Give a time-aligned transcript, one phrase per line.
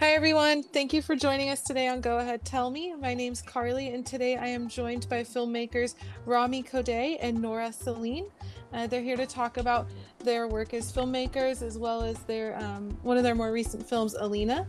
[0.00, 0.64] Hi, everyone.
[0.64, 2.92] Thank you for joining us today on Go Ahead Tell Me.
[2.94, 5.94] My name's Carly, and today I am joined by filmmakers
[6.26, 8.26] Rami Kodai and Nora Celine.
[8.72, 9.86] Uh, they're here to talk about
[10.18, 14.14] their work as filmmakers as well as their um, one of their more recent films,
[14.14, 14.66] Alina.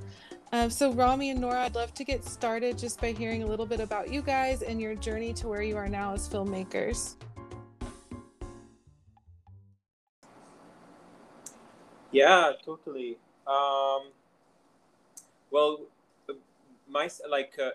[0.54, 3.66] Uh, so, Rami and Nora, I'd love to get started just by hearing a little
[3.66, 7.16] bit about you guys and your journey to where you are now as filmmakers.
[12.12, 13.18] Yeah, totally.
[13.48, 14.12] Um,
[15.56, 15.80] well,
[16.98, 17.70] my like uh,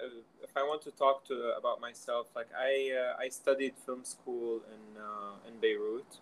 [0.46, 4.60] if I want to talk to about myself, like I uh, I studied film school
[4.74, 6.12] in uh, in Beirut,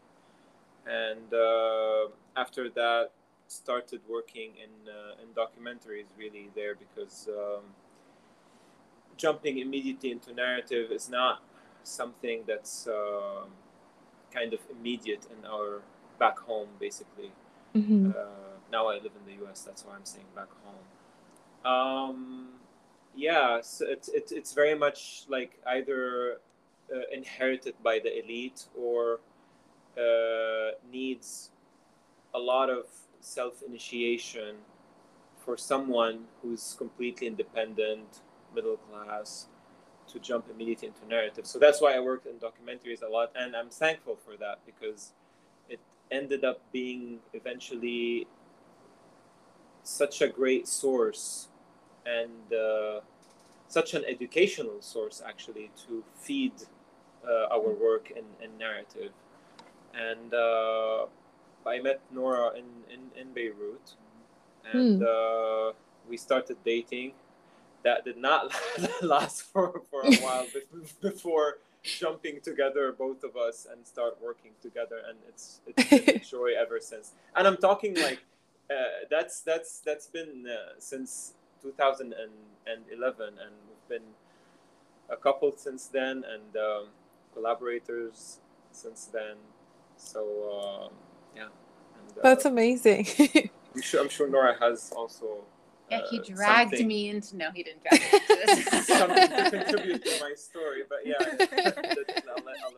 [0.87, 2.05] and uh,
[2.43, 3.11] after that
[3.49, 7.65] started working in uh, in documentaries really there because um,
[9.17, 11.43] jumping immediately into narrative is not
[11.83, 13.45] something that's uh,
[14.33, 15.83] kind of immediate in our
[16.23, 17.33] back home basically.
[17.75, 18.13] Mm-hmm.
[18.73, 19.59] now I live in the U.S.
[19.67, 20.87] That's why I'm saying back home
[21.65, 22.49] um,
[23.15, 26.39] yeah, so it's, it's, it's very much like either
[26.95, 29.21] uh, inherited by the elite or
[29.99, 31.51] uh, needs
[32.35, 32.85] a lot of
[33.21, 34.57] self initiation
[35.45, 38.21] for someone who's completely independent,
[38.55, 39.47] middle class,
[40.13, 41.47] to jump immediately into narrative.
[41.47, 45.13] So that's why I worked in documentaries a lot, and I'm thankful for that because
[45.69, 45.81] it
[46.11, 48.27] ended up being eventually
[49.83, 51.48] such a great source
[52.17, 53.01] and uh,
[53.69, 56.53] such an educational source actually to feed
[57.27, 59.13] uh, our work and, in narrative.
[59.95, 61.07] And uh,
[61.67, 63.95] I met Nora in, in, in Beirut
[64.73, 65.75] and mm.
[66.09, 67.13] we started dating.
[67.85, 68.53] That did not
[69.03, 70.47] last for, for a while
[71.01, 76.19] before jumping together both of us and start working together and it's it's been a
[76.31, 78.21] joy ever since and i'm talking like
[78.71, 84.09] uh, that's that's that's been uh, since 2011, and we've been
[85.11, 86.87] a couple since then, and um,
[87.35, 88.39] collaborators
[88.73, 89.37] since then.
[89.97, 90.93] So um,
[91.35, 93.07] yeah, and, uh, that's amazing.
[93.75, 95.45] I'm sure, I'm sure Nora has also.
[95.91, 96.87] Yeah, he uh, dragged something.
[96.87, 97.37] me into.
[97.37, 98.87] No, he didn't drag me into this.
[98.87, 101.49] something to contribute to my story, but yeah, I'll let,
[102.27, 102.75] I'll let her,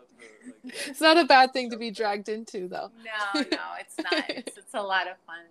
[0.65, 2.91] like, it's not a bad thing to be dragged into, though.
[3.05, 4.31] No, no, it's not.
[4.31, 5.45] It's, it's a lot of fun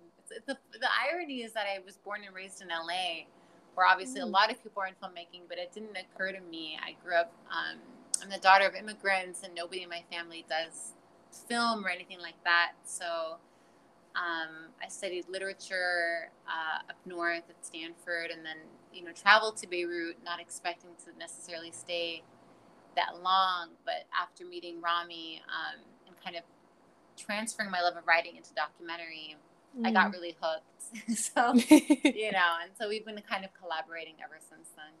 [0.46, 3.26] the, the irony is that I was born and raised in LA,
[3.74, 4.24] where obviously mm.
[4.24, 6.78] a lot of people are in filmmaking, but it didn't occur to me.
[6.82, 7.78] I grew up, um,
[8.22, 10.94] I'm the daughter of immigrants, and nobody in my family does
[11.48, 12.72] film or anything like that.
[12.84, 13.38] So
[14.16, 18.56] um, I studied literature uh, up north at Stanford, and then
[18.92, 22.22] you know traveled to Beirut, not expecting to necessarily stay
[22.96, 23.70] that long.
[23.84, 26.42] But after meeting Rami um, and kind of
[27.16, 29.36] transferring my love of writing into documentary,
[29.78, 29.86] mm.
[29.86, 30.64] I got really hooked.
[31.16, 31.54] so,
[32.04, 34.92] you know, and so we've been kind of collaborating ever since then.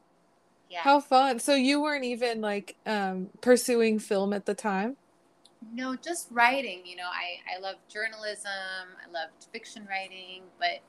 [0.68, 0.80] Yeah.
[0.82, 1.40] How fun.
[1.40, 4.96] So you weren't even like um, pursuing film at the time?
[5.72, 6.82] No, just writing.
[6.84, 10.80] You know, I, I love journalism, I loved fiction writing, but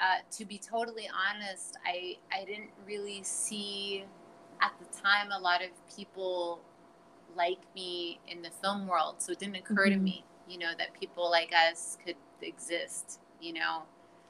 [0.00, 4.04] uh, to be totally honest, I, I didn't really see
[4.60, 6.60] at the time a lot of people
[7.36, 9.16] like me in the film world.
[9.18, 9.94] So it didn't occur mm-hmm.
[9.94, 13.82] to me, you know, that people like us could exist, you know.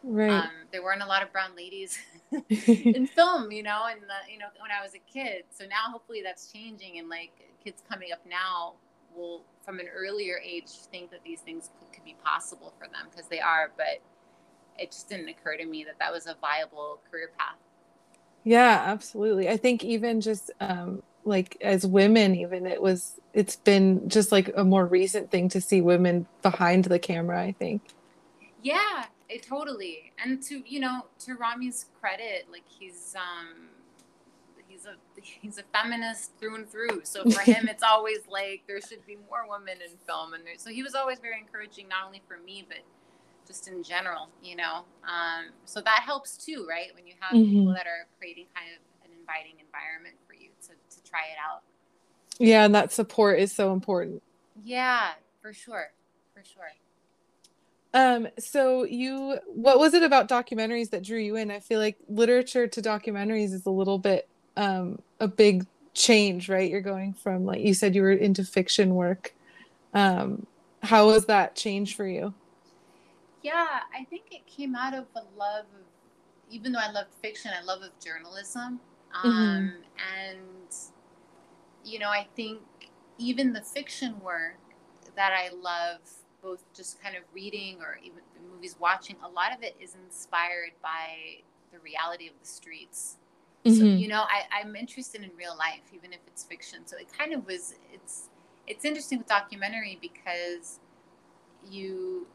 [0.05, 0.31] Right.
[0.31, 1.99] Um, there weren't a lot of brown ladies
[2.49, 5.45] in film, you know, and the, you know when I was a kid.
[5.51, 7.33] So now hopefully that's changing, and like
[7.65, 8.75] kids coming up now
[9.15, 13.09] will, from an earlier age, think that these things could, could be possible for them
[13.11, 13.71] because they are.
[13.77, 14.03] But
[14.79, 17.57] it just didn't occur to me that that was a viable career path.
[18.45, 19.49] Yeah, absolutely.
[19.49, 24.53] I think even just um, like as women, even it was, it's been just like
[24.57, 27.41] a more recent thing to see women behind the camera.
[27.41, 27.83] I think.
[28.63, 30.13] Yeah, it totally.
[30.23, 33.69] And to you know, to Rami's credit, like he's um
[34.69, 37.03] he's a he's a feminist through and through.
[37.05, 40.55] So for him, it's always like there should be more women in film, and there,
[40.57, 42.79] so he was always very encouraging, not only for me but
[43.47, 44.85] just in general, you know.
[45.05, 46.95] Um, so that helps too, right?
[46.95, 47.51] When you have mm-hmm.
[47.51, 51.39] people that are creating kind of an inviting environment for you to to try it
[51.39, 51.63] out.
[52.39, 54.23] Yeah, and that support is so important.
[54.65, 55.11] Yeah,
[55.41, 55.93] for sure,
[56.35, 56.73] for sure.
[57.95, 61.51] Um, so you, what was it about documentaries that drew you in?
[61.51, 66.71] I feel like literature to documentaries is a little bit um, a big change, right?
[66.71, 69.35] You're going from like you said you were into fiction work.
[69.93, 70.47] Um,
[70.83, 72.33] how was that change for you?
[73.43, 75.85] Yeah, I think it came out of a love of,
[76.51, 78.81] even though I loved fiction, I love of journalism.
[79.15, 79.29] Mm-hmm.
[79.29, 80.31] Um, mm-hmm.
[80.31, 80.75] And,
[81.85, 82.61] you know, I think
[83.19, 84.59] even the fiction work
[85.17, 85.99] that I love
[86.43, 88.21] both just kind of reading or even
[88.51, 91.43] movies watching, a lot of it is inspired by
[91.73, 93.19] the reality of the streets.
[93.65, 93.79] Mm-hmm.
[93.79, 96.81] So, you know, I, I'm interested in real life, even if it's fiction.
[96.85, 97.75] So it kind of was.
[97.93, 98.29] It's
[98.67, 100.81] it's interesting with documentary because
[101.69, 102.27] you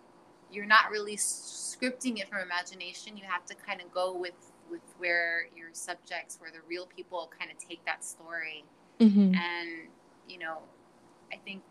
[0.52, 3.18] you're not really scripting it from imagination.
[3.18, 7.30] You have to kind of go with with where your subjects, where the real people
[7.38, 8.64] kind of take that story.
[9.00, 9.36] Mm-hmm.
[9.36, 9.70] And
[10.28, 10.60] you know,
[11.32, 11.62] I think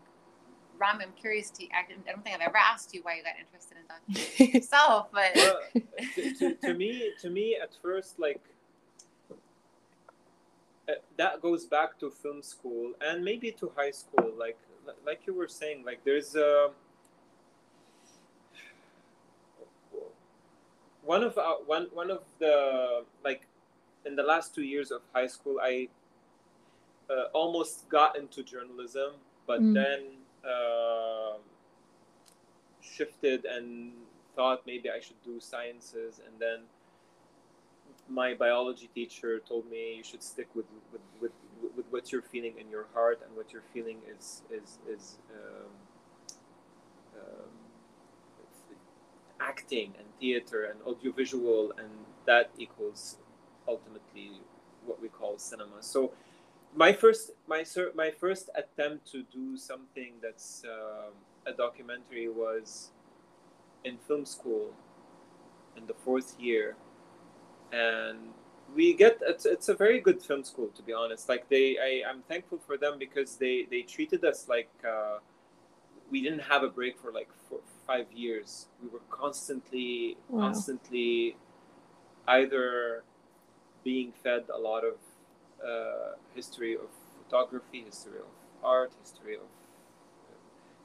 [0.79, 1.65] Ram, I'm curious to.
[1.65, 5.31] I don't think I've ever asked you why you got interested in documentary yourself, but
[5.35, 5.59] well,
[6.15, 8.41] to, to, to, me, to me, at first, like
[10.87, 14.31] uh, that goes back to film school and maybe to high school.
[14.37, 14.57] Like,
[15.05, 16.69] like you were saying, like there's a
[21.03, 23.47] one of our, one one of the like
[24.05, 25.89] in the last two years of high school, I
[27.09, 29.13] uh, almost got into journalism,
[29.45, 29.73] but mm.
[29.73, 30.01] then
[30.43, 31.37] uh,
[32.81, 33.93] shifted and
[34.35, 36.59] thought maybe I should do sciences, and then
[38.09, 41.31] my biology teacher told me you should stick with with, with,
[41.75, 45.71] with what you're feeling in your heart, and what you're feeling is is is um,
[47.19, 47.49] um,
[49.39, 51.89] acting and theater and audiovisual, and
[52.25, 53.17] that equals
[53.67, 54.31] ultimately
[54.85, 55.81] what we call cinema.
[55.81, 56.11] So
[56.77, 61.09] my first my sir, my first attempt to do something that's uh,
[61.49, 62.91] a documentary was
[63.83, 64.73] in film school
[65.75, 66.75] in the fourth year.
[67.71, 68.19] And
[68.75, 71.27] we get it's, it's a very good film school to be honest.
[71.27, 75.17] Like they I, i'm thankful for them because they they treated us like uh,
[76.11, 78.67] we didn't have a break for like four, five years.
[78.83, 80.41] We were constantly wow.
[80.41, 81.37] constantly
[82.27, 83.03] either
[83.83, 84.95] being fed a lot of
[85.65, 86.87] uh, history of
[87.23, 88.27] photography, history of
[88.63, 90.35] art, history of uh,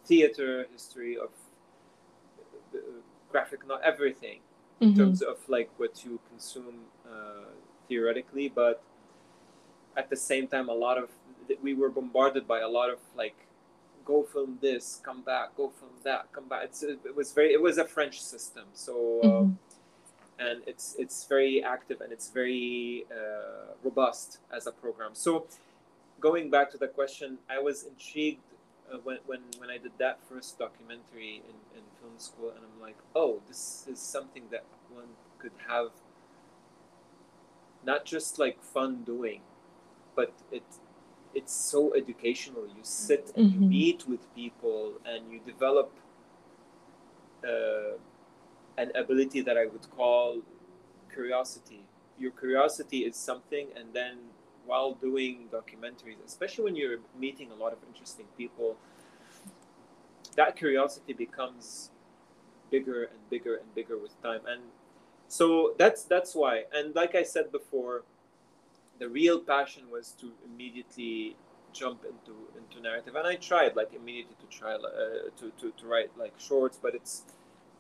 [0.05, 1.31] theater, history of
[2.75, 2.79] uh,
[3.31, 4.39] graphic, not everything
[4.81, 4.85] mm-hmm.
[4.85, 7.51] in terms of like what you consume uh,
[7.89, 8.83] theoretically, but
[9.97, 11.09] at the same time, a lot of
[11.63, 13.37] we were bombarded by a lot of like
[14.05, 16.65] go film this, come back, go film that, come back.
[16.65, 18.65] It's, it was very, it was a French system.
[18.73, 19.72] So, uh, mm-hmm
[20.43, 25.11] and it's it's very active and it's very uh, robust as a program.
[25.15, 25.47] So,
[26.21, 28.43] going back to the question, I was intrigued
[28.93, 32.81] uh, when, when when I did that first documentary in, in film school, and I'm
[32.81, 35.91] like, oh, this is something that one could have
[37.85, 39.43] not just like fun doing,
[40.17, 40.65] but it
[41.35, 42.67] it's so educational.
[42.67, 43.63] You sit and mm-hmm.
[43.63, 45.93] you meet with people and you develop.
[47.45, 47.99] Uh,
[48.79, 50.43] an ability that I would call
[51.13, 51.85] curiosity.
[52.19, 54.19] Your curiosity is something, and then
[54.67, 58.77] while doing documentaries, especially when you're meeting a lot of interesting people,
[60.37, 61.91] that curiosity becomes
[62.71, 64.41] bigger and bigger and bigger with time.
[64.47, 64.63] And
[65.29, 66.65] so that's that's why.
[66.73, 68.03] And like I said before,
[68.99, 71.37] the real passion was to immediately
[71.73, 73.15] jump into into narrative.
[73.15, 74.79] And I tried like immediately to try uh,
[75.39, 77.23] to, to to write like shorts, but it's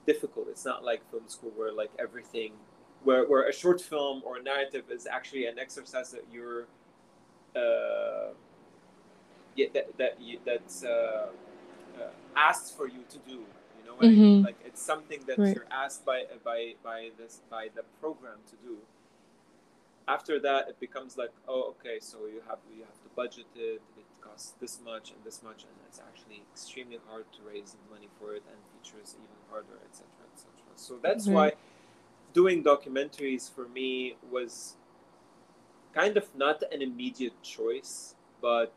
[0.06, 0.48] difficult.
[0.48, 2.52] It's not like film school where like everything,
[3.04, 6.66] where, where a short film or a narrative is actually an exercise that you're,
[7.56, 8.32] uh,
[9.56, 11.26] yeah, that that you, that's uh,
[12.00, 13.32] uh, asked for you to do.
[13.32, 14.20] You know what mm-hmm.
[14.20, 14.36] I mean?
[14.36, 14.46] Mm-hmm.
[14.46, 15.54] Like it's something that right.
[15.54, 18.76] you're asked by by by this by the program to do.
[20.08, 23.80] After that, it becomes like, oh, okay, so you have you have to budget it.
[23.96, 28.08] It costs this much and this much, and it's actually extremely hard to raise money
[28.18, 30.50] for it, and features even harder, etc., etc.
[30.76, 31.34] So that's mm-hmm.
[31.34, 31.52] why
[32.32, 34.76] doing documentaries for me was
[35.94, 38.72] kind of not an immediate choice, but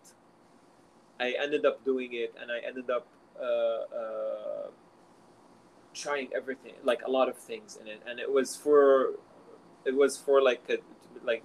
[1.20, 3.08] I ended up doing it, and I ended up
[3.42, 4.68] uh, uh,
[5.94, 9.14] trying everything, like a lot of things in it, and it was for
[9.86, 10.78] it was for like a,
[11.24, 11.44] like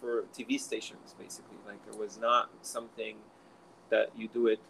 [0.00, 1.58] for TV stations basically.
[1.66, 3.16] Like it was not something
[3.90, 4.60] that you do it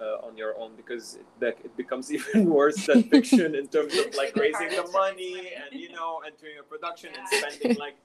[0.00, 4.14] uh, on your own because it, it becomes even worse than fiction in terms of
[4.14, 7.20] like raising the money and you know entering a production yeah.
[7.20, 7.96] and spending like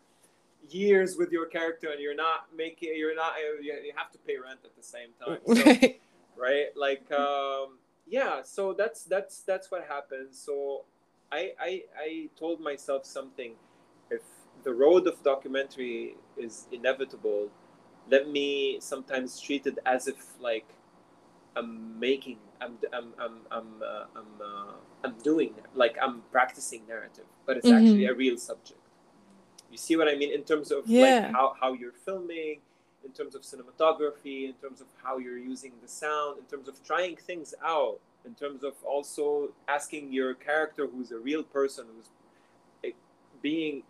[0.69, 4.59] years with your character and you're not making you're not you have to pay rent
[4.65, 5.89] at the same time so,
[6.41, 6.69] right.
[6.75, 7.77] like um
[8.07, 10.83] yeah so that's that's that's what happens so
[11.31, 13.53] I, I i told myself something.
[14.09, 14.21] If
[14.63, 17.49] the road of documentary is inevitable
[18.09, 20.67] let me sometimes treat it as if like
[21.55, 27.25] I'm making, I'm, I'm, I'm, I'm, uh, I'm, uh, I'm doing, like I'm practicing narrative,
[27.45, 27.77] but it's mm-hmm.
[27.77, 28.79] actually a real subject.
[29.71, 31.01] You see what I mean in terms of yeah.
[31.01, 32.59] like how, how you're filming,
[33.03, 36.83] in terms of cinematography, in terms of how you're using the sound, in terms of
[36.83, 42.09] trying things out, in terms of also asking your character, who's a real person, who's
[42.83, 42.95] eh,
[43.41, 43.83] being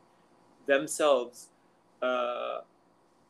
[0.65, 1.49] themselves
[2.01, 2.59] uh,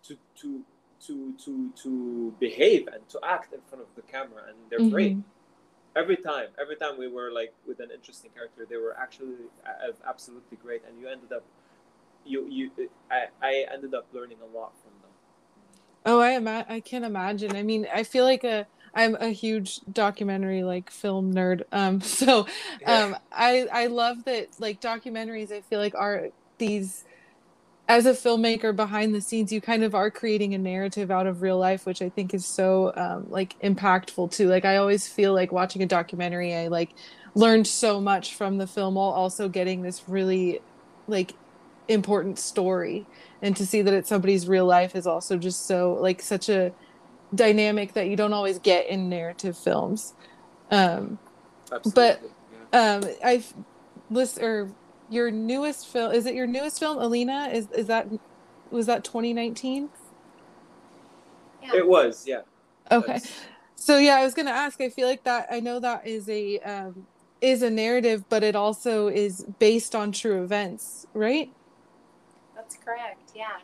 [0.03, 0.61] to to
[1.05, 4.89] to to to behave and to act in front of the camera, and they're mm-hmm.
[4.89, 5.17] great
[5.95, 6.47] every time.
[6.59, 10.83] Every time we were like with an interesting character, they were actually uh, absolutely great,
[10.87, 11.43] and you ended up
[12.25, 12.71] you you
[13.11, 15.11] I, I ended up learning a lot from them.
[16.07, 16.47] Oh, I am.
[16.47, 17.55] I can imagine.
[17.55, 21.63] I mean, I feel like a I'm a huge documentary like film nerd.
[21.71, 22.47] Um, so
[22.85, 25.51] um, I I love that like documentaries.
[25.51, 27.03] I feel like are these
[27.87, 31.41] as a filmmaker behind the scenes you kind of are creating a narrative out of
[31.41, 34.47] real life which i think is so um, like impactful too.
[34.47, 36.91] Like i always feel like watching a documentary i like
[37.35, 40.61] learned so much from the film while also getting this really
[41.07, 41.33] like
[41.87, 43.05] important story.
[43.41, 46.73] And to see that it's somebody's real life is also just so like such a
[47.33, 50.13] dynamic that you don't always get in narrative films.
[50.71, 51.19] Um
[51.71, 52.29] Absolutely.
[52.71, 53.53] but um i've
[54.09, 54.69] list or
[55.09, 58.07] your newest film is it your newest film alina is is that
[58.71, 59.89] was that 2019
[61.61, 61.75] yeah.
[61.75, 62.41] it was yeah
[62.91, 63.19] okay
[63.75, 66.59] so yeah i was gonna ask i feel like that i know that is a
[66.59, 67.05] um
[67.41, 71.51] is a narrative but it also is based on true events right
[72.65, 73.31] that's correct.
[73.35, 73.57] Yeah.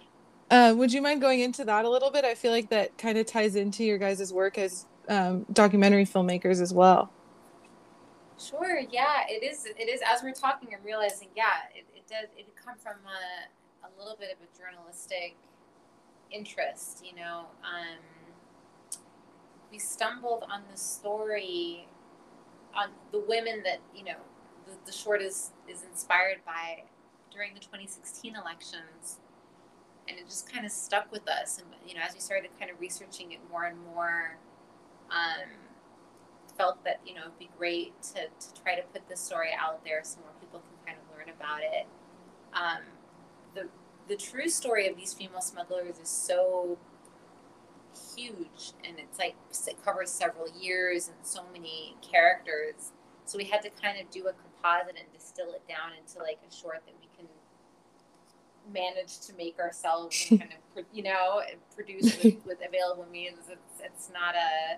[0.52, 2.24] Uh, would you mind going into that a little bit?
[2.24, 6.62] I feel like that kind of ties into your guys' work as um, documentary filmmakers
[6.62, 7.10] as well.
[8.42, 8.80] Sure.
[8.80, 9.66] Yeah, it is.
[9.66, 10.02] It is.
[10.06, 11.30] As we're talking, I'm realizing.
[11.36, 12.30] Yeah, it, it did.
[12.38, 15.36] It come from a, a little bit of a journalistic
[16.32, 17.06] interest.
[17.06, 18.00] You know, um,
[19.72, 21.88] we stumbled on the story
[22.76, 24.18] on the women that you know
[24.66, 26.84] the, the short is is inspired by
[27.32, 29.20] during the 2016 elections
[30.08, 32.72] and it just kind of stuck with us and you know as we started kind
[32.72, 34.38] of researching it more and more
[35.10, 35.48] um,
[36.58, 39.84] felt that you know it'd be great to, to try to put this story out
[39.84, 41.88] there so more people can kind of learn about it
[42.54, 42.82] um,
[43.56, 43.68] the
[44.08, 46.78] the true story of these female smugglers is so
[48.16, 49.36] huge and it's like
[49.68, 52.92] it covers several years and so many characters
[53.26, 56.40] so we had to kind of do a composite and distill it down into like
[56.48, 57.28] a short that we can
[58.74, 61.42] manage to make ourselves and kind of you know
[61.76, 63.50] produce with, with available means.
[63.50, 64.78] It's it's not a,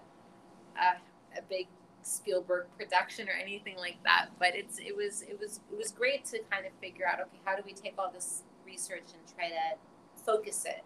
[0.80, 0.98] a
[1.38, 1.68] a big
[2.02, 6.26] Spielberg production or anything like that, but it's it was it was it was great
[6.26, 9.50] to kind of figure out okay how do we take all this research and try
[9.50, 9.78] to
[10.26, 10.84] focus it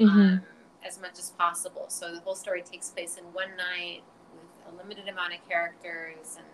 [0.00, 0.20] mm-hmm.
[0.20, 0.42] um,
[0.86, 1.86] as much as possible.
[1.88, 6.36] So the whole story takes place in one night with a limited amount of characters
[6.36, 6.46] and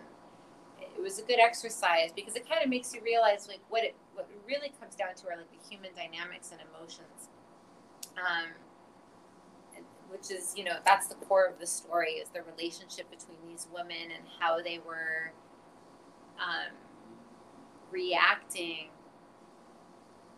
[0.81, 3.95] it was a good exercise because it kind of makes you realize like what it
[4.13, 7.29] what it really comes down to are like the human dynamics and emotions
[8.17, 8.49] um,
[10.11, 13.67] which is you know that's the core of the story is the relationship between these
[13.73, 15.31] women and how they were
[16.39, 16.73] um,
[17.91, 18.89] reacting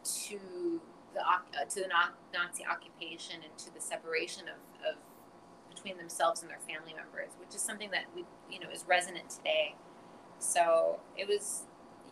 [0.04, 0.82] to
[1.14, 1.90] the uh, to the
[2.34, 4.98] Nazi occupation and to the separation of, of
[5.74, 9.30] between themselves and their family members, which is something that we you know is resonant
[9.30, 9.76] today.
[10.40, 11.64] So it was,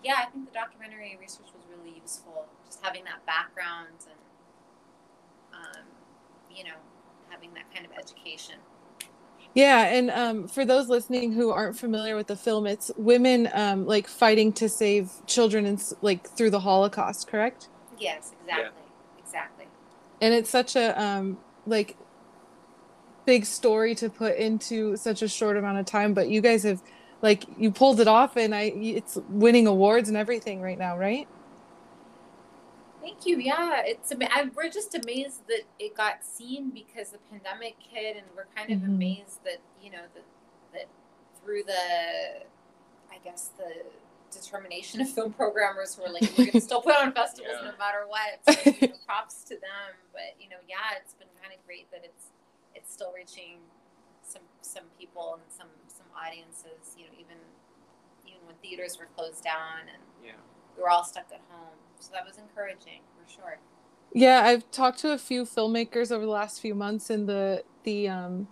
[0.03, 2.48] yeah, I think the documentary research was really useful.
[2.65, 4.22] Just having that background and,
[5.53, 5.86] um,
[6.50, 6.80] you know,
[7.31, 8.55] having that kind of education.
[9.53, 13.85] Yeah, and um, for those listening who aren't familiar with the film, it's women um,
[13.85, 17.69] like fighting to save children and like through the Holocaust, correct?
[17.97, 19.23] Yes, exactly, yeah.
[19.23, 19.65] exactly.
[20.21, 21.97] And it's such a um, like
[23.25, 26.81] big story to put into such a short amount of time, but you guys have
[27.21, 31.27] like you pulled it off and i it's winning awards and everything right now right
[33.01, 37.75] thank you yeah it's I, we're just amazed that it got seen because the pandemic
[37.79, 38.96] hit and we're kind of mm-hmm.
[38.96, 40.24] amazed that you know that
[40.74, 40.86] that
[41.43, 42.43] through the
[43.12, 43.72] i guess the
[44.31, 47.72] determination of film programmers who are like we're gonna still put on festivals yeah.
[47.72, 51.27] no matter what so, you know, props to them but you know yeah it's been
[51.41, 52.27] kind of great that it's
[52.74, 53.58] it's still reaching
[54.31, 56.96] some some people and some some audiences.
[56.96, 57.39] You know, even
[58.24, 60.39] even when theaters were closed down and yeah.
[60.75, 61.75] We were all stuck at home.
[62.00, 63.60] So that was encouraging for sure.
[64.13, 68.10] Yeah, I've talked to a few filmmakers over the last few months, and the the
[68.10, 68.48] um,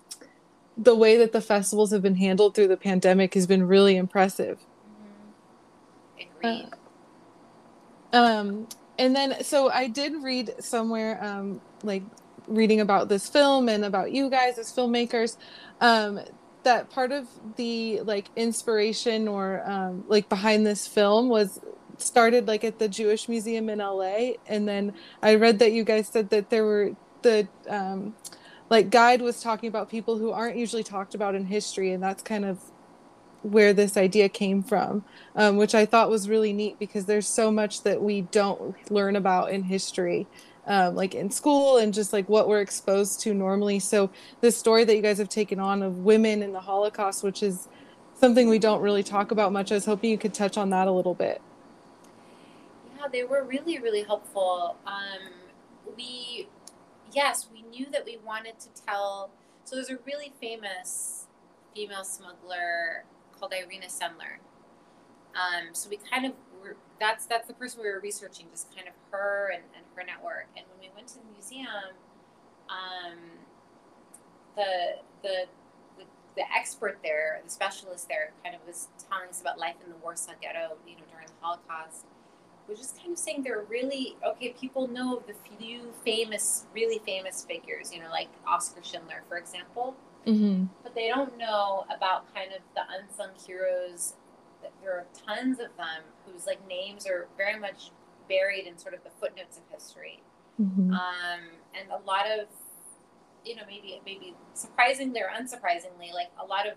[0.78, 4.60] the way that the festivals have been handled through the pandemic has been really impressive.
[6.18, 6.38] Mm-hmm.
[6.38, 6.70] Agreed.
[8.14, 12.04] Uh, um, and then so I did read somewhere, um, like
[12.48, 15.38] reading about this film and about you guys as filmmakers
[15.82, 16.20] um,
[16.64, 21.60] that part of the like inspiration or um, like behind this film was
[22.02, 26.08] started like at the Jewish Museum in LA, and then I read that you guys
[26.08, 28.16] said that there were the um,
[28.70, 32.24] like guide was talking about people who aren't usually talked about in history, and that's
[32.24, 32.60] kind of
[33.42, 35.04] where this idea came from,
[35.36, 39.16] um, which I thought was really neat because there's so much that we don't learn
[39.16, 40.28] about in history.
[40.68, 43.80] Um, like in school and just like what we're exposed to normally.
[43.80, 47.42] So the story that you guys have taken on of women in the Holocaust, which
[47.42, 47.68] is
[48.14, 50.88] something we don't really talk about much, I was hoping you could touch on that
[50.88, 51.42] a little bit.
[53.12, 54.78] They were really, really helpful.
[54.86, 55.32] Um,
[55.98, 56.48] we,
[57.12, 59.32] yes, we knew that we wanted to tell.
[59.64, 61.28] So there's a really famous
[61.76, 63.06] female smuggler
[63.38, 64.40] called Irena Sendler.
[65.36, 68.88] Um, so we kind of were, that's that's the person we were researching, just kind
[68.88, 70.48] of her and, and her network.
[70.58, 71.96] And when we went to the museum,
[72.70, 73.18] um,
[74.56, 75.46] the, the
[75.98, 79.90] the the expert there, the specialist there, kind of was telling us about life in
[79.92, 82.06] the Warsaw Ghetto, you know, during the Holocaust.
[82.70, 84.54] Was just kind of saying there are really okay.
[84.60, 89.38] People know of the few famous, really famous figures, you know, like Oskar Schindler, for
[89.38, 89.96] example
[90.28, 90.66] Mm-hmm.
[90.84, 94.16] but they don't know about kind of the unsung heroes.
[94.84, 97.92] There are tons of them whose like names are very much
[98.28, 100.22] buried in sort of the footnotes of history,
[100.62, 100.92] Mm-hmm.
[100.94, 101.40] um,
[101.74, 102.48] and a lot of
[103.46, 106.74] you know maybe maybe surprisingly or unsurprisingly, like a lot of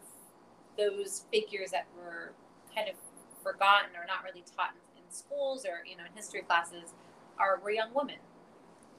[0.78, 2.32] those figures that were
[2.74, 2.94] kind of
[3.42, 6.94] forgotten or not really taught in schools or you know in history classes
[7.38, 8.16] are were young women.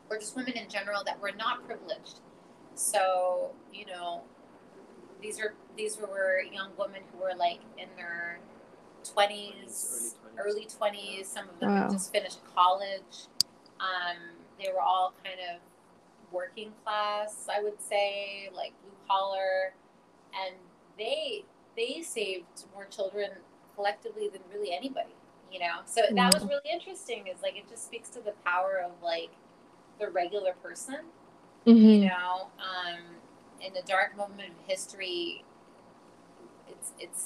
[0.10, 2.20] Or just women in general that were not privileged.
[2.76, 4.22] So you know
[5.22, 8.40] these are these were young women who were like in their
[9.04, 11.90] 20s early 20s some of them Wow.
[11.90, 13.28] just finished college.
[13.80, 14.18] Um,
[14.60, 15.60] they were all kind of
[16.32, 19.74] working class i would say like blue collar.
[20.36, 20.56] And
[20.98, 21.46] they
[21.78, 23.30] they saved more children
[23.76, 25.14] collectively than really anybody
[25.54, 28.82] you know so that was really interesting is like it just speaks to the power
[28.86, 29.30] of like
[30.00, 30.98] the regular person
[31.66, 31.86] Mm-hmm.
[31.88, 33.00] you know um,
[33.62, 35.46] in a dark moment of history
[36.68, 37.24] it's it's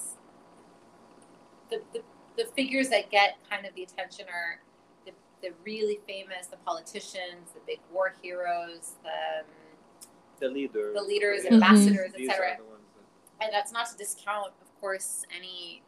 [1.71, 2.01] the, the
[2.37, 4.59] the figures that get kind of the attention are
[5.05, 9.45] the, the really famous the politicians the big war heroes the um,
[10.39, 10.93] The leader.
[10.93, 11.53] the leaders Mhm.
[11.53, 15.81] ambassadors These etc are the ones that- and that's not to discount of course any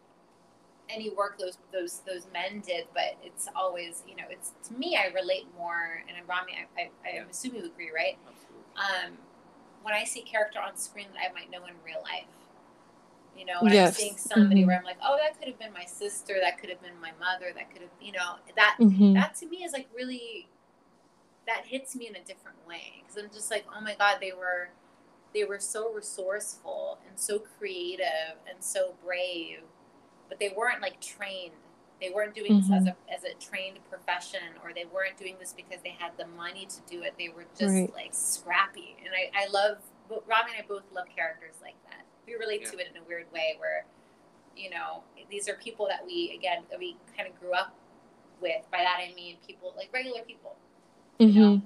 [0.90, 4.98] any work those those those men did but it's always you know it's to me
[4.98, 7.24] i relate more and rami i, I, I Yeah.
[7.30, 9.08] assume you agree right Absolutely.
[9.08, 9.18] um,
[9.84, 12.26] when I see a character on screen that I might know in real life.
[13.38, 14.68] You know, when I'm seeing somebody Mhm.
[14.68, 17.12] where I'm like, oh, that could have been my sister, that could have been my
[17.20, 19.14] mother, that could have, you know, that Mm-hmm.
[19.14, 20.50] that to me is like really,
[21.48, 24.34] that hits me in a different way because I'm just like, oh my god, they
[24.34, 24.70] were,
[25.34, 29.62] they were so resourceful and so creative and so brave,
[30.30, 31.54] but they weren't like trained.
[32.00, 35.52] They weren't doing this as a as a trained profession, or they weren't doing this
[35.52, 37.16] because they had the money to do it.
[37.18, 37.94] They were just Right.
[37.94, 39.80] like scrappy, and I I love.
[40.08, 42.06] but Rami and I both love characters like that.
[42.26, 43.86] We relate to it in a weird way, where
[44.56, 47.76] you know these are people that we again that we kind of grew up
[48.42, 48.64] with.
[48.72, 50.56] By that I mean people like regular people.
[51.20, 51.40] Mm-hmm.
[51.42, 51.62] know?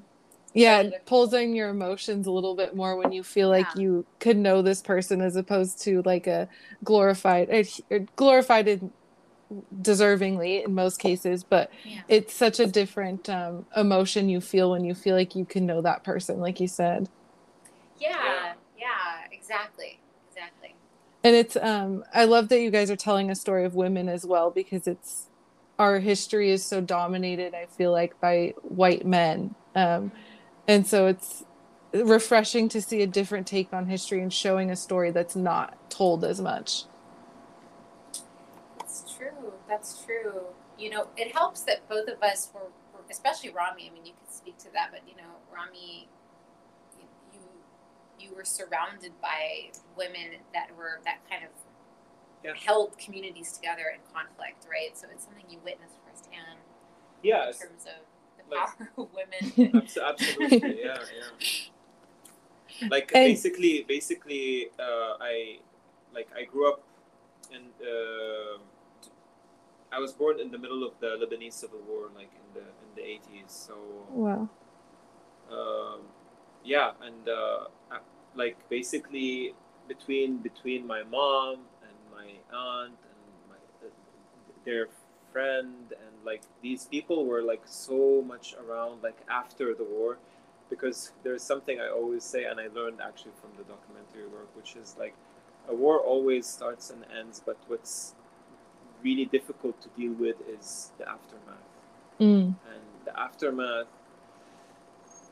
[0.54, 3.82] Yeah, it pulls in your emotions a little bit more when you feel like Yeah.
[3.82, 6.48] you could know this person as opposed to like a
[6.84, 7.50] glorified,
[8.16, 8.92] glorified in,
[9.82, 12.02] deservingly in most cases, but Yeah.
[12.08, 15.82] it's such a different um, emotion you feel when you feel like you can know
[15.82, 17.10] that person, like you said.
[17.98, 20.76] Yeah, yeah, exactly, exactly.
[21.24, 24.26] And it's um I love that you guys are telling a story of women as
[24.26, 25.30] well because it's
[25.80, 29.56] our history is so dominated, I feel like, by white men.
[29.76, 30.12] Um
[30.68, 31.44] and so it's
[31.94, 36.26] refreshing to see a different take on history and showing a story that's not told
[36.26, 36.86] as much.
[38.80, 39.54] It's true.
[39.70, 40.44] That's true.
[40.78, 43.90] You know, it helps that both of us were, were especially Rami.
[43.90, 46.10] I mean, you could speak to that, but you know, Rami,
[47.00, 47.42] you you,
[48.20, 51.52] you were surrounded by women that were that kind of
[52.44, 52.54] Yeah.
[52.56, 54.98] held communities together in conflict, right?
[54.98, 56.60] So it's something you witnessed firsthand
[57.24, 58.13] Yeah, in terms of the
[58.50, 59.44] like- power women.
[60.12, 65.60] Absolutely yeah yeah like And- basically basically uh, i
[66.14, 66.82] like i grew up
[67.52, 68.58] in uh,
[69.92, 72.90] i was born in the middle of the lebanese civil war like in the in
[72.98, 73.76] the 80s so
[74.10, 74.50] Wow.
[75.52, 76.00] um,
[76.64, 79.54] yeah and uh, I- like basically
[79.88, 83.20] between between my mom and my aunt and
[83.52, 83.90] my uh,
[84.66, 84.88] their
[85.34, 90.12] friend and like these people were like so much around like after the war
[90.70, 94.76] because there's something i always say and i learned actually from the documentary work which
[94.76, 95.16] is like
[95.70, 98.16] a war always starts and ends but what's
[99.04, 101.70] really difficult to deal with is the aftermath
[102.20, 102.56] Mm.
[102.74, 103.88] and the aftermath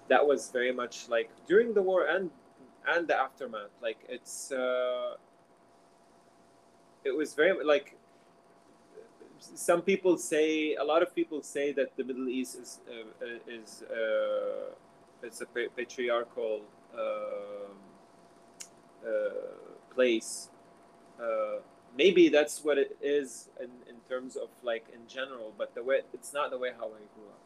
[0.08, 2.32] that was very much like during the war and
[2.92, 5.14] and the aftermath like it's uh
[7.04, 7.96] it was very like
[9.41, 13.84] some people say a lot of people say that the Middle East is uh, is
[13.84, 14.75] uh,
[15.23, 16.62] it's a patriarchal
[16.95, 17.71] uh,
[19.06, 19.10] uh,
[19.93, 20.49] place.
[21.19, 21.60] Uh,
[21.97, 26.01] maybe that's what it is in, in terms of like in general, but the way
[26.13, 27.41] it's not the way how I grew up.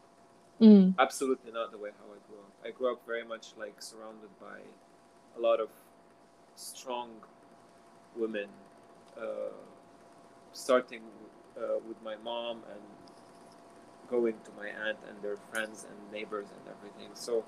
[0.60, 0.94] Mm.
[0.98, 2.52] Absolutely not the way how I grew up.
[2.64, 4.58] I grew up very much like surrounded by
[5.36, 5.68] a lot of
[6.54, 7.10] strong
[8.16, 8.48] women,
[9.18, 9.52] uh,
[10.52, 11.02] starting
[11.56, 12.80] uh, with my mom and
[14.08, 17.10] going to my aunt and their friends and neighbors and everything.
[17.14, 17.44] So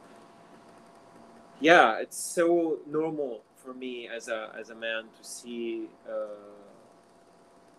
[1.61, 5.89] yeah, it's so normal for me as a as a man to see.
[6.09, 6.55] Uh,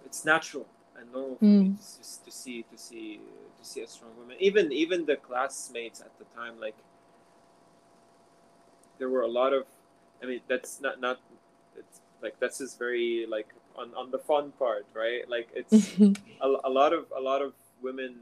[0.05, 0.65] it's natural
[0.97, 1.71] and normal for mm.
[1.71, 3.19] me to, to see to see
[3.59, 4.37] to see a strong woman.
[4.39, 6.75] Even even the classmates at the time, like
[8.97, 9.65] there were a lot of.
[10.21, 11.19] I mean, that's not not.
[11.77, 13.47] It's like that's just very like
[13.79, 15.27] on on the fun part, right?
[15.27, 15.97] Like it's
[16.41, 18.15] a, a lot of a lot of women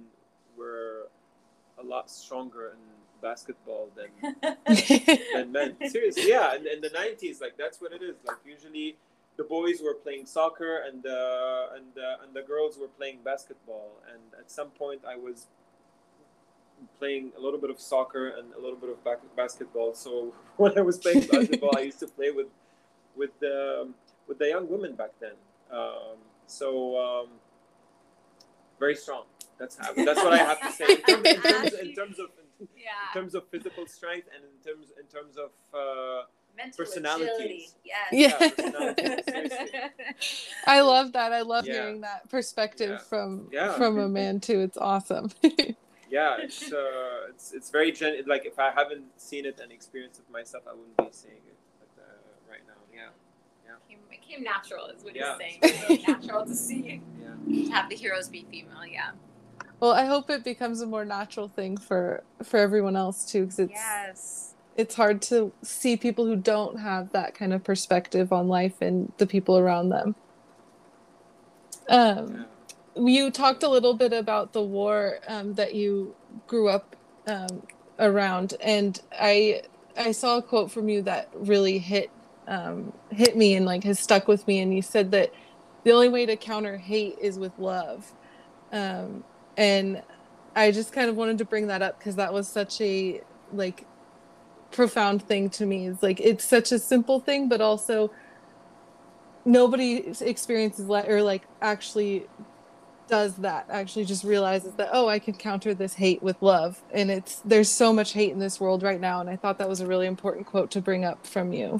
[0.57, 1.07] were
[1.77, 2.79] a lot stronger in
[3.21, 4.35] basketball than
[5.33, 5.75] than men.
[5.89, 6.55] Seriously, yeah.
[6.55, 8.15] In, in the nineties, like that's what it is.
[8.25, 8.95] Like usually,
[9.37, 13.91] the boys were playing soccer and uh, and uh, and the girls were playing basketball.
[14.11, 15.47] And at some point, I was
[16.99, 19.93] playing a little bit of soccer and a little bit of back- basketball.
[19.95, 22.47] So when I was playing basketball, I used to play with
[23.15, 23.95] with the um,
[24.27, 25.33] with the young women back then.
[25.71, 27.27] Um, so um,
[28.79, 29.23] very strong.
[29.59, 32.29] That's how, that's what I have to say in terms, in terms, in terms of
[32.59, 32.67] in
[33.13, 36.23] terms of physical strength and in terms in terms of uh,
[36.55, 37.75] Mental personalities.
[37.83, 38.11] Yes.
[38.11, 39.89] Yeah.
[40.65, 41.31] I love that.
[41.31, 41.73] I love yeah.
[41.73, 42.97] hearing that perspective yeah.
[42.97, 44.61] from from a man too.
[44.61, 45.29] It's awesome.
[46.09, 50.19] yeah, it's uh, it's it's very gen- like if I haven't seen it and experienced
[50.19, 52.05] it myself, I wouldn't be saying it but, uh,
[52.49, 52.73] right now.
[52.91, 53.09] Yeah.
[53.87, 55.37] Came, it came natural, is what yeah.
[55.37, 55.59] he's saying.
[55.61, 57.01] It's really natural to see.
[57.47, 57.65] Yeah.
[57.65, 58.85] To have the heroes be female.
[58.85, 59.11] Yeah.
[59.79, 63.59] Well, I hope it becomes a more natural thing for for everyone else too, because
[63.59, 64.53] it's yes.
[64.75, 69.11] it's hard to see people who don't have that kind of perspective on life and
[69.17, 70.15] the people around them.
[71.89, 72.45] Um,
[72.95, 76.15] you talked a little bit about the war um, that you
[76.47, 76.95] grew up
[77.27, 77.61] um,
[77.99, 79.61] around, and I
[79.95, 82.09] I saw a quote from you that really hit
[82.47, 84.59] um, hit me and like has stuck with me.
[84.59, 85.31] And you said that
[85.83, 88.11] the only way to counter hate is with love.
[88.71, 89.23] Um,
[89.57, 90.01] and
[90.55, 93.21] I just kind of wanted to bring that up because that was such a
[93.53, 93.85] like
[94.71, 95.87] profound thing to me.
[95.87, 98.11] It's like it's such a simple thing, but also
[99.45, 102.27] nobody experiences le- or like actually
[103.07, 107.09] does that actually just realizes that oh i can counter this hate with love and
[107.09, 109.79] it's there's so much hate in this world right now and i thought that was
[109.79, 111.79] a really important quote to bring up from you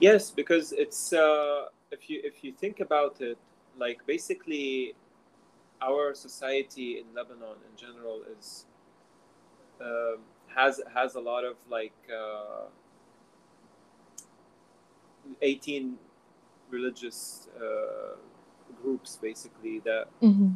[0.00, 3.38] yes because it's uh if you if you think about it
[3.78, 4.94] like basically
[5.82, 8.66] our society in Lebanon in general is
[9.80, 10.16] uh,
[10.54, 12.66] has has a lot of like uh,
[15.42, 15.96] 18
[16.70, 18.16] religious uh,
[18.82, 20.52] groups basically that mm-hmm.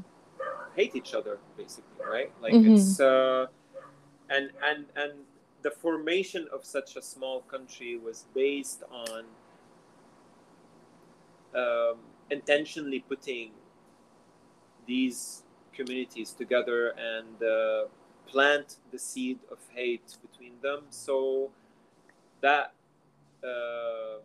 [0.76, 2.74] hate each other basically right like mm-hmm.
[2.74, 3.46] it's uh,
[4.30, 5.12] and and and
[5.62, 9.24] the formation of such a small country was based on
[11.54, 11.98] um,
[12.30, 13.50] intentionally putting
[14.86, 15.42] these
[15.72, 17.84] communities together and uh,
[18.26, 21.50] plant the seed of hate between them so
[22.40, 22.72] that
[23.44, 24.18] uh,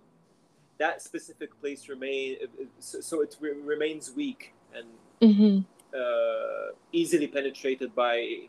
[0.78, 2.36] that specific place remain
[2.80, 4.88] so, so it re- remains weak and
[5.22, 5.60] mm-hmm.
[5.96, 8.48] uh, easily penetrated by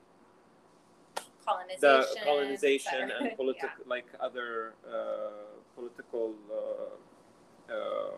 [1.46, 3.94] colonization, the colonization and political yeah.
[3.94, 8.10] like other uh, political uh, uh,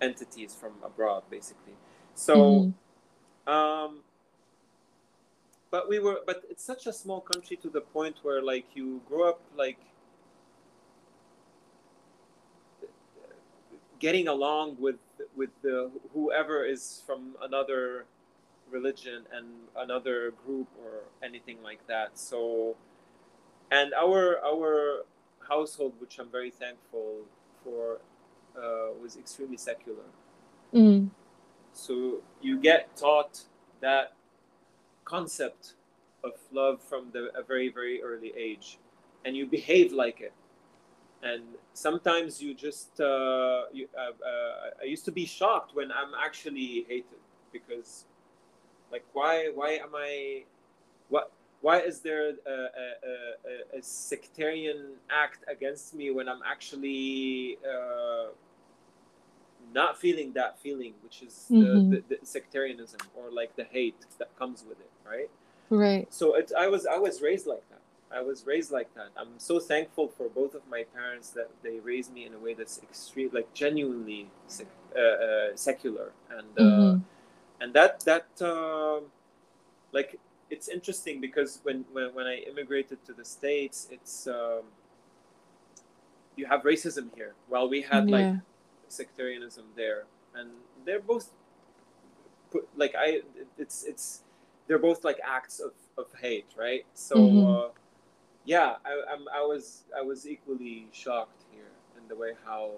[0.00, 1.74] entities from abroad basically.
[2.14, 3.52] So mm-hmm.
[3.52, 4.00] um,
[5.70, 9.00] but we were, but it's such a small country to the point where like you
[9.06, 9.78] grow up like
[13.98, 14.96] getting along with
[15.36, 18.06] with the whoever is from another
[18.70, 22.18] religion and another group or anything like that.
[22.18, 22.76] So,
[23.70, 25.04] and our our
[25.48, 27.22] household, which I'm very thankful
[27.64, 28.00] for,
[28.56, 30.04] uh, was extremely secular.
[30.74, 31.10] Mm.
[31.72, 33.40] So you get taught
[33.80, 34.12] that
[35.04, 35.74] concept
[36.24, 38.78] of love from the, a very, very early age,
[39.24, 40.32] and you behave like it.
[41.22, 46.12] And sometimes you just, uh, you, uh, uh, I used to be shocked when I'm
[46.14, 48.04] actually hated because,
[48.90, 50.44] like, why, why am I,
[51.08, 52.56] what, why is there a, a,
[53.74, 58.28] a, a sectarian act against me when I'm actually uh,
[59.74, 61.90] not feeling that feeling, which is Mhm.
[61.90, 65.30] the, the, the sectarianism or like the hate that comes with it, right?
[65.70, 66.06] Right.
[66.12, 67.82] So it, I was I was raised like that.
[68.10, 69.10] I was raised like that.
[69.18, 72.54] I'm so thankful for both of my parents that they raised me in a way
[72.54, 77.02] that's extreme, like genuinely sec, uh, uh, secular, and uh, Mhm.
[77.60, 79.04] And that that um
[79.92, 80.18] like
[80.50, 84.62] it's interesting because when, when when I immigrated to the states, it's um,
[86.36, 88.30] you have racism here, while we had like
[88.88, 90.50] sectarianism there, and
[90.86, 91.30] they're both
[92.50, 93.22] put like I
[93.58, 94.22] it's it's
[94.66, 96.84] they're both like acts of, of hate, right?
[96.94, 97.66] So Mhm.
[97.66, 97.70] uh,
[98.44, 102.72] yeah, I I'm, I was I was equally shocked here in the way how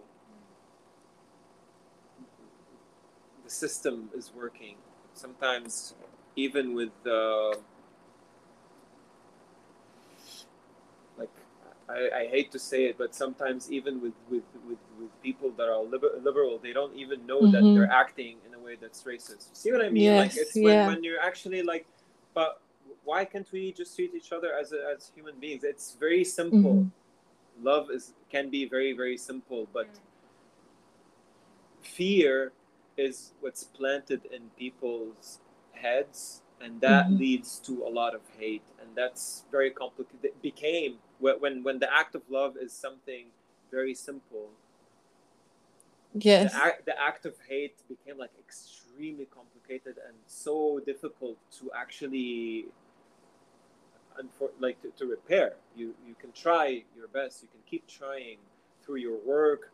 [3.50, 4.76] the system is working.
[5.14, 5.94] Sometimes
[6.36, 7.54] even with uh,
[11.18, 11.34] like
[11.88, 15.68] I, I hate to say it, but sometimes even with with, with, with people that
[15.68, 17.74] are liber- liberal, they don't even know that Mhm.
[17.74, 19.46] they're acting in a way that's racist.
[19.54, 20.04] See what I mean?
[20.04, 20.86] Yes, like it's yeah.
[20.86, 21.86] when, when you're actually like,
[22.34, 22.60] but
[23.04, 25.64] why can't we just treat each other as a, as human beings?
[25.64, 26.76] It's very simple.
[26.76, 26.90] Mhm.
[27.70, 29.88] Love is can be very very simple, but
[31.82, 32.52] fear
[32.96, 35.40] is what's planted in people's
[35.72, 37.18] heads and that Mhm.
[37.18, 41.78] leads to a lot of hate and that's very complicated it became when when when
[41.78, 43.32] the act of love is something
[43.70, 44.50] very simple
[46.14, 46.52] Yes.
[46.52, 52.66] the, act, the act of hate became like extremely complicated and so difficult to actually
[54.58, 58.36] like to, to repair you you can try your best you can keep trying
[58.82, 59.72] through your work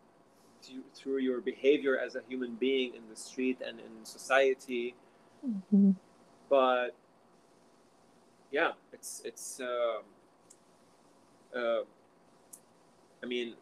[0.67, 4.95] to, through your behavior as a human being in the street and in society
[5.47, 5.95] Mhm.
[6.49, 6.91] but
[8.51, 10.03] yeah it's it's um
[11.55, 11.83] uh,
[13.23, 13.55] i mean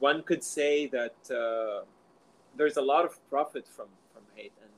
[0.00, 1.84] one could say that uh,
[2.56, 4.70] there's a lot of profit from from hate and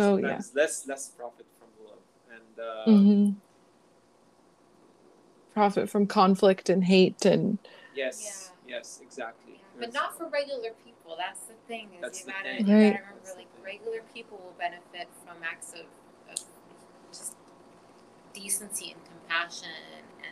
[0.00, 0.40] Oh, yeah.
[0.54, 3.34] less less profit from love and uh, Mhm.
[5.54, 7.58] Profit from conflict and hate and
[7.94, 9.47] yes yes exactly Yeah,
[9.78, 11.16] but not for regular people.
[11.16, 11.88] That's the thing.
[11.94, 12.66] Is That's you the gotta, thing.
[12.68, 12.92] you Right.
[12.92, 15.86] gotta remember, like regular people will benefit from acts of,
[16.30, 16.44] of
[17.12, 17.34] just
[18.34, 19.68] decency and compassion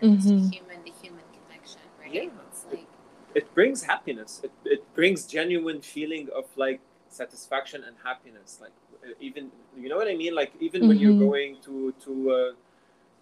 [0.00, 0.52] and Mhm.
[0.52, 2.12] human to human connection, right?
[2.12, 2.30] Yeah.
[2.50, 2.86] It's like
[3.34, 6.80] it brings happiness it, it brings genuine feeling of like
[7.10, 8.72] satisfaction and happiness like
[9.20, 11.18] even you know what i mean like even when you're Mhm.
[11.28, 12.52] going to to uh,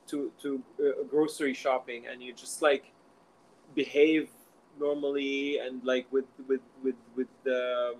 [0.07, 2.93] to to uh, grocery shopping and you just like
[3.75, 4.31] behave
[4.79, 7.97] normally and like with with with with um,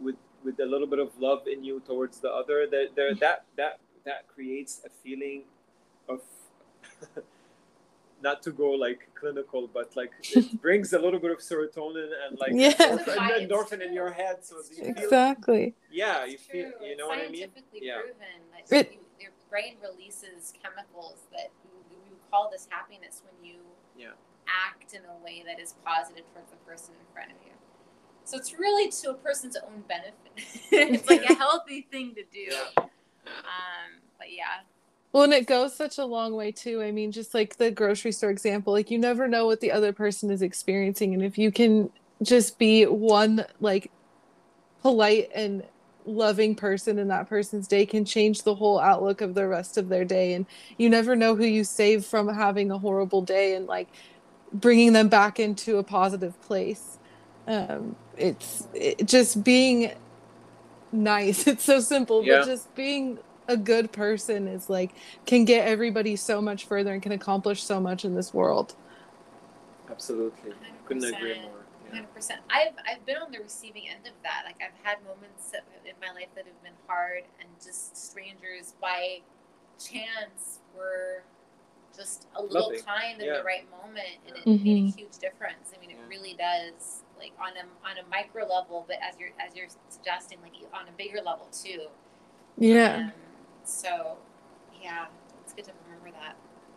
[0.00, 3.44] with with a little bit of love in you towards the other there, there that
[3.56, 5.42] that that creates a feeling
[6.08, 6.20] of
[8.22, 12.38] not to go like clinical but like it brings a little bit of serotonin and
[12.38, 12.72] like Yeah.
[12.72, 15.74] endorphin, and endorphin in your head so you feel exactly.
[15.90, 18.00] yeah That's you feel you know it's what i mean scientifically Yeah.
[18.00, 21.70] proven that It- you, your brain releases chemicals that you,
[22.06, 23.60] you call this happiness when you
[23.96, 24.12] Yeah.
[24.48, 27.52] Act in a way that is positive towards the person in front of you.
[28.24, 30.14] So it's really to a person's own benefit.
[30.72, 32.54] it's like a healthy thing to do.
[32.76, 34.62] Um, but yeah,
[35.12, 36.82] Well, and it goes such a long way too.
[36.82, 39.92] I mean, just like the grocery store example, like you never know what the other
[39.92, 41.12] person is experiencing.
[41.14, 41.90] And if you can
[42.22, 43.90] just be one like
[44.82, 45.62] polite and
[46.06, 49.88] loving person in that person's day can change the whole outlook of the rest of
[49.88, 50.34] their day.
[50.34, 53.88] And you never know who you save from having a horrible day and like
[54.54, 56.98] bringing them back into a positive place.
[57.48, 59.92] Um, it's it, just being
[60.92, 61.46] nice.
[61.48, 62.40] It's so simple, Yeah.
[62.40, 64.94] but just being a good person is like
[65.26, 68.76] can get everybody so much further and can accomplish so much in this world.
[69.90, 70.54] absolutely
[70.86, 71.92] couldn't agree more yeah.
[71.92, 72.40] hundred percent.
[72.50, 74.42] I've I've been on the receiving end of that.
[74.46, 75.52] Like I've had moments
[75.86, 79.20] in my life that have been hard, and just strangers by
[79.78, 81.24] chance were
[81.96, 82.82] just a little Loving.
[82.82, 83.38] kind in Yeah.
[83.38, 84.64] the right moment, and it Mhm.
[84.64, 85.72] made a huge difference.
[85.76, 86.08] I mean, it Yeah.
[86.08, 87.02] really does.
[87.18, 90.88] Like on a on a micro level, but as you're as you're suggesting, like on
[90.88, 91.88] a bigger level too.
[92.58, 92.96] Yeah.
[92.96, 93.12] Um,
[93.64, 94.16] so,
[94.82, 95.06] yeah,
[95.42, 96.36] it's good to remember that.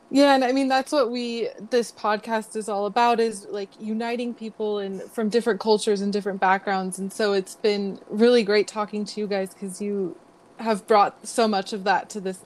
[0.10, 4.34] Yeah, and I mean that's what we this podcast is all about is like uniting
[4.34, 6.97] people and from different cultures and different backgrounds.
[6.97, 10.15] And so it's been really great talking to you guys cuz you
[10.60, 12.39] have brought so much of that to this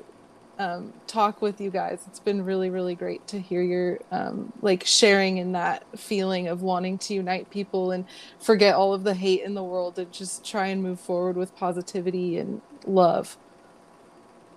[0.61, 2.03] um, talk with you guys.
[2.07, 6.61] It's been really really great to hear your um, like sharing in that feeling of
[6.61, 8.05] wanting to unite people and
[8.39, 11.55] forget all of the hate in the world and just try and move forward with
[11.55, 13.37] positivity and love.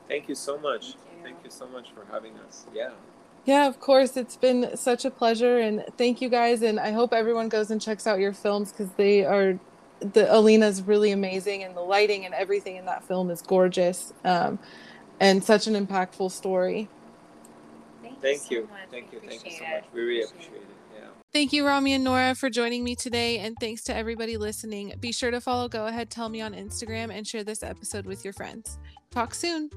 [0.08, 1.22] thank you so much Thank you.
[1.24, 2.90] thank you so much for having us yeah
[3.46, 4.16] Yeah, of course.
[4.16, 5.58] It's been such a pleasure.
[5.58, 6.62] And thank you guys.
[6.62, 9.58] And I hope everyone goes and checks out your films because they are
[10.00, 14.58] the Alina's really amazing, and the lighting and everything in that film is gorgeous, um,
[15.20, 16.88] and such an impactful story.
[18.02, 18.58] Thank, Thank you.
[18.60, 18.68] you.
[18.68, 18.90] So.
[18.90, 19.20] Thank you.
[19.20, 19.72] Thank you so much.
[19.72, 19.84] it.
[19.92, 20.68] We really Appreciate appreciate it.
[20.94, 21.08] Yeah.
[21.32, 24.94] Thank you, Rami and Nora, for joining me today, and thanks to everybody listening.
[25.00, 28.24] Be sure to follow Go Ahead Tell Me on Instagram and share this episode with
[28.24, 28.78] your friends.
[29.10, 29.70] Talk soon.